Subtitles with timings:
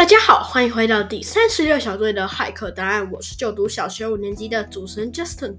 [0.00, 3.06] 大家好，欢迎回到第三十六小队的骇客档案。
[3.12, 5.54] 我是就读小学五年级的主持人 Justin。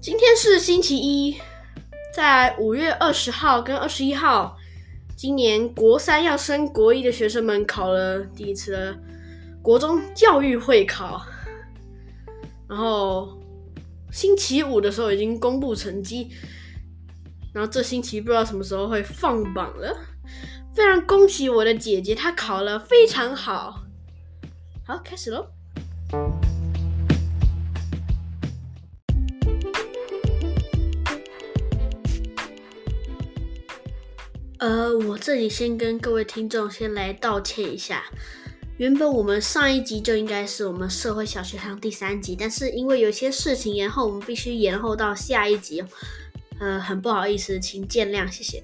[0.00, 1.36] 今天是星期一，
[2.14, 4.56] 在五月二十号跟二十一号，
[5.16, 8.96] 今年国三要升国一的学生们考了第一次的
[9.60, 11.26] 国中教育会考。
[12.68, 13.40] 然后
[14.12, 16.30] 星期五的时候已经公布成绩，
[17.52, 19.98] 然后这星期不知道什么时候会放榜了。
[20.78, 23.82] 非常恭喜我的姐姐，她考了非常好。
[24.86, 25.44] 好，开始喽。
[34.60, 38.04] 呃，我这里先跟各位听众先来道歉一下。
[38.76, 45.82] 原本我们上一集就应该是我们社会小学堂第三集，但是因为有些事情延后，我们必须延后到下一集。
[46.60, 48.62] 呃，很不好意思，请见谅，谢谢。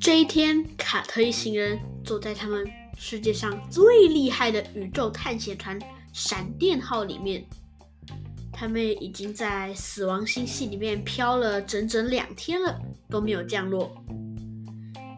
[0.00, 5.78] 这一天，卡特一行人坐在他们世界上最厉害的宇宙探险船
[6.12, 7.44] “闪电号”里面。
[8.52, 13.92] 他们已经在死亡星系里面漂了整整两天了，都没有降落。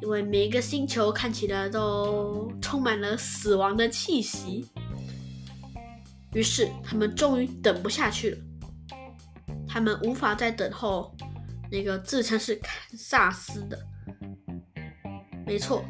[0.03, 4.67] 因为每一个星球看起来都充满了死亡的气息。
[6.33, 8.39] 于是，他们终于等不下去了。
[9.75, 11.13] 他们无法再等候
[11.69, 13.77] 那个自称是堪萨斯的。
[15.45, 15.85] 没错，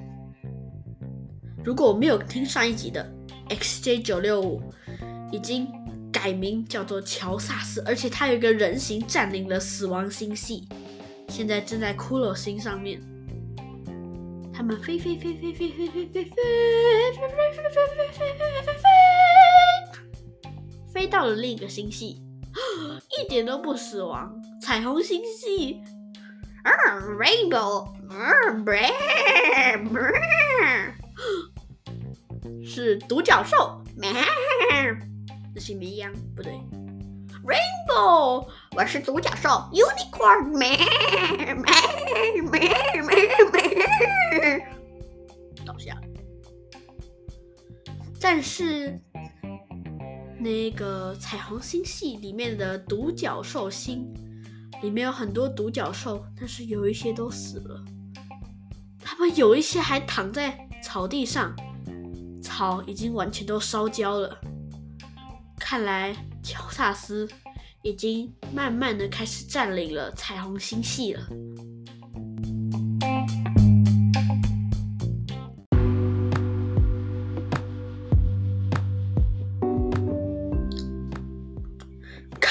[1.62, 3.06] 如果我没有听上一集的
[3.50, 4.62] ，XJ 九六五
[5.30, 5.68] 已经
[6.10, 10.66] 改名叫做乔萨斯，而且他有一个人形占领了死亡星系，
[11.28, 12.98] 现在正在骷髅星上面。
[14.50, 18.89] 他们飞飞飞飞飞飞飞飞飞飞飞飞飞飞飞飞飞，
[20.94, 22.33] 飞飞到了另一个星系，一
[23.34, 25.83] 点都不死亡，彩虹星系。
[27.18, 27.92] Rainbow，
[32.64, 36.52] 是独角兽，那是绵羊，不对。
[37.44, 38.46] Rainbow，
[38.77, 40.52] 我是独角兽，Unicorn，
[45.67, 46.00] 倒下。
[48.20, 49.00] 但是
[50.44, 54.12] 那个彩虹星系里面的独角兽星。
[54.82, 57.82] 里面有很多独角兽，但是有一些都死了。
[59.00, 61.56] 他们有一些还躺在草地上，
[62.42, 64.38] 草已经完全都烧焦了。
[65.58, 67.26] 看来乔萨斯
[67.80, 71.26] 已经慢慢的开始占领了彩虹星系了。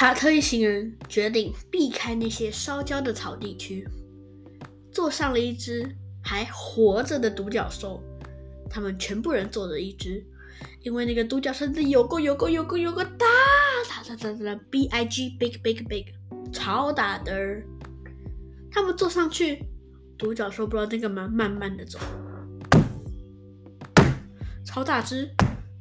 [0.04, 3.88] 卡特一行人决定避开那些烧焦的草地区，
[4.92, 8.04] 坐上了一只还活着的独角兽。
[8.70, 10.22] 他们全部人坐着一只，
[10.82, 13.26] 因为那个独角兽有够有够有够有够大，
[13.90, 16.08] 大大大大，B I G big big big，
[16.52, 17.62] 超大的。
[18.74, 19.64] 他们坐上去，
[20.18, 21.98] 独角兽不知道在干嘛，慢慢的走，
[24.66, 25.34] 超大只，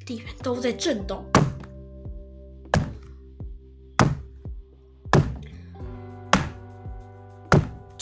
[0.06, 1.26] 地面都在震动。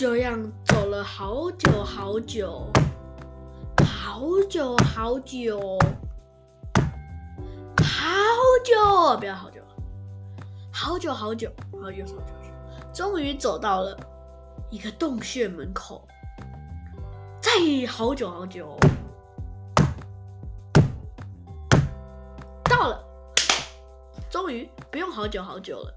[0.00, 2.66] 这样走了好久好久，
[3.84, 5.78] 好久好久，
[7.77, 9.60] 好久，不要好久，
[10.72, 11.53] 好久好久，
[11.83, 12.15] 好久好久，
[12.94, 13.94] 终于走到了
[14.71, 16.09] 一个洞穴门口。
[17.43, 17.50] 再
[17.87, 18.75] 好久好久，
[22.65, 23.05] 到了，
[24.31, 25.94] 终于不用好久好久了。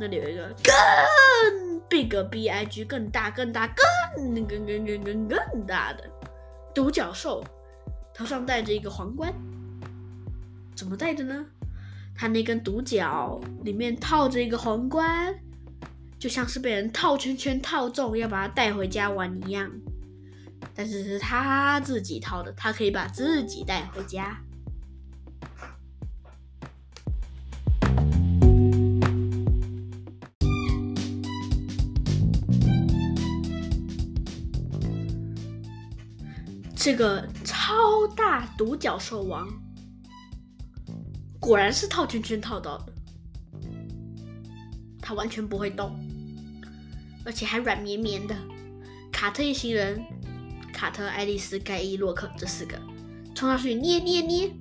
[0.00, 1.63] 那里有一个更。
[1.94, 6.10] Big B I G 更大更大更更更更更更大的
[6.74, 7.44] 独角兽，
[8.12, 9.32] 头上戴着一个皇冠，
[10.74, 11.46] 怎么戴的呢？
[12.12, 15.32] 它那根独角里面套着一个皇冠，
[16.18, 19.70] 就像是被人套圈圈套中要把它带回家玩一样。
[20.74, 24.36] 但是是他自己套的，他可以把自己带回家。
[36.84, 39.48] 这个超大独角兽王，
[41.40, 42.92] 果然是套圈圈套到的。
[45.00, 45.98] 它完全不会动，
[47.24, 48.36] 而且还软绵绵的。
[49.10, 50.04] 卡特一行人，
[50.74, 52.78] 卡特、爱丽丝、盖伊、洛克这四个
[53.34, 54.52] 冲上去捏捏捏，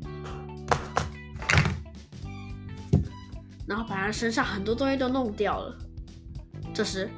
[3.68, 5.78] 然后把他身上很多东西都弄掉了。
[6.74, 7.10] 这时，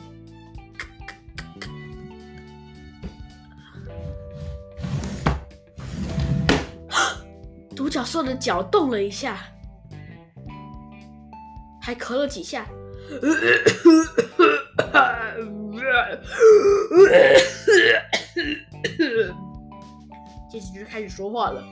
[7.95, 9.39] 独角兽的脚动了一下，
[11.81, 12.67] 还咳了几下。
[20.51, 21.63] 接着就开始说话了。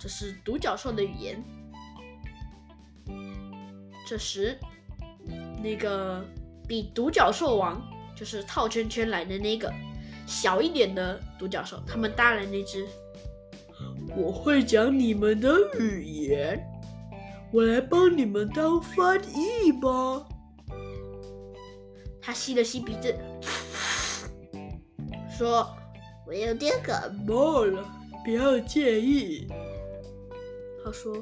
[0.00, 1.40] 这是独角兽的语言。
[4.08, 4.58] 这时，
[5.62, 6.26] 那个
[6.66, 7.80] 比独角兽王
[8.16, 9.72] 就是套圈圈来的那个
[10.26, 12.86] 小一点的独角兽，他们搭来那只。
[14.16, 16.64] 我会讲你们的语言，
[17.52, 20.24] 我来帮你们当翻译吧。
[22.22, 23.14] 他吸了吸鼻子，
[25.36, 25.68] 说
[26.26, 27.84] ：“我有点感冒了，
[28.24, 29.46] 不要介意。”
[30.84, 31.14] 他说：“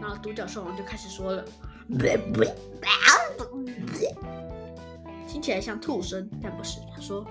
[0.00, 1.44] 然后独角兽王就开始说了，
[5.28, 6.80] 听起来像兔声，但不是。
[6.94, 7.26] 他说。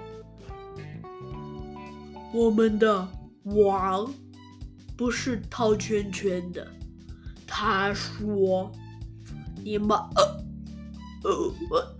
[2.34, 3.08] 我们的
[3.44, 4.14] 王
[4.98, 6.68] 不是套圈圈的。
[7.48, 8.70] 他说
[9.64, 9.98] ：“你们……
[11.24, 11.32] 呃，
[11.72, 11.96] 呃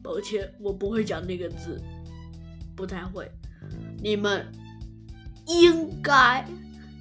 [0.00, 1.82] 抱歉，我不会讲那个字，
[2.76, 3.28] 不太会。
[4.00, 4.46] 你们
[5.46, 6.46] 应该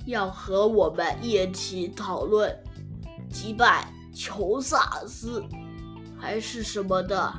[0.08, 2.52] 要和我们一起讨论
[3.30, 5.44] 击败裘萨斯
[6.24, 7.34] 还是什么的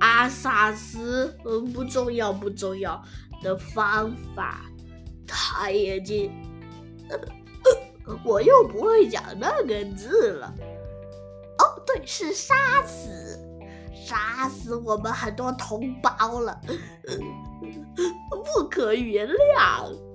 [0.00, 1.36] 阿萨斯？
[1.44, 3.00] 嗯，不重要，不重要。”
[3.40, 4.62] 的方法，
[5.24, 6.32] 他已经，
[8.24, 10.52] 我又不会讲那个字了。
[11.58, 13.38] 哦，对，是杀死，
[13.94, 16.60] 杀死我们很多同胞了，
[18.56, 20.07] 不可原谅。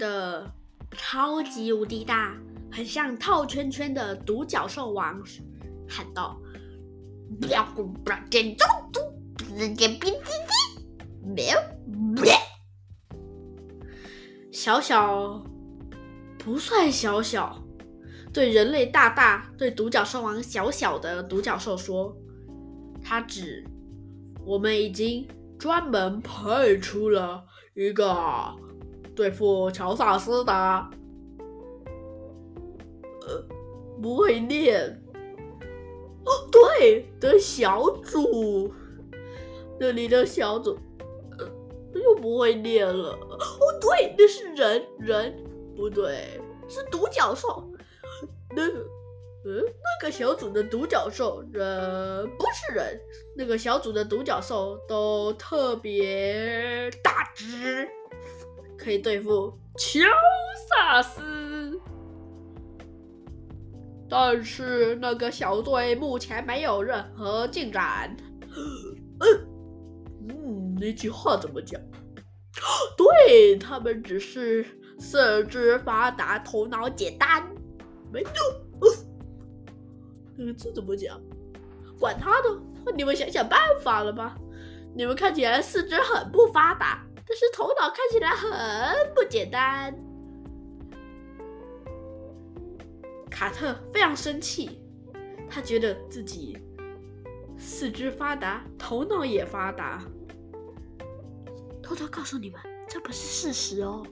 [0.00, 0.52] 的
[0.90, 2.36] 超级无敌大，
[2.72, 5.22] 很像套圈圈的独角兽王
[5.88, 6.36] 喊道
[7.40, 9.00] ：“不要不要点中毒，
[9.36, 10.84] 直接冰滴滴，
[11.22, 11.54] 喵
[12.20, 12.34] 喵。”
[14.50, 15.44] 小小
[16.36, 17.62] 不算小小，
[18.32, 22.16] 对人类大大，对独角兽王小小的独角兽说
[23.04, 23.64] ：“他只。”
[24.42, 27.44] 我们已经专门派出了
[27.74, 28.10] 一个
[29.20, 30.52] 对付乔萨斯的，
[33.28, 33.44] 呃，
[34.00, 34.98] 不会念
[36.24, 38.72] 哦，对的小组，
[39.78, 40.74] 那里的小组，
[41.38, 41.46] 呃，
[42.00, 43.10] 又不会念了。
[43.10, 45.36] 哦，对，那是人人，
[45.76, 47.70] 不对，是独角兽，
[48.56, 48.86] 那个。
[49.42, 53.00] 嗯，那个小组的独角兽人不是人，
[53.34, 57.88] 那个小组的独角兽都特别大只，
[58.82, 60.00] 可以对付乔
[60.68, 61.78] 萨斯。
[64.08, 68.16] 但是那个小队目前没有任何进展。
[69.20, 69.46] 嗯
[70.28, 71.80] 嗯，那句话怎么讲？
[72.96, 74.66] 对他们只是
[74.98, 77.48] 四肢发达，头脑简单，
[78.12, 78.32] 没错。
[80.36, 81.20] 这个字怎么讲？
[82.00, 82.60] 管他呢，
[82.96, 84.36] 你们想想办法了吧。
[84.92, 89.94] 你们看起来四肢很不发达，但是头脑看起来很不简单。
[93.30, 94.80] 卡特非常生气，
[95.48, 96.58] 他觉得自己
[97.56, 100.04] 四肢发达，头脑也发达。
[101.80, 104.04] 偷偷告诉你们，这不是事实哦。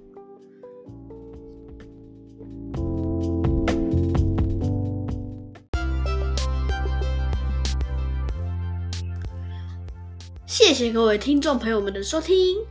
[10.46, 12.64] 谢谢各位听众朋友们的收听。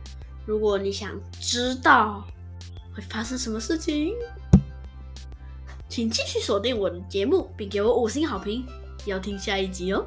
[0.48, 2.24] 如果你想知道
[2.94, 4.14] 会发生什么事情，
[5.90, 8.66] 请继续锁定我的节目，并给我五星好评。
[9.04, 10.06] 要听下一集哦。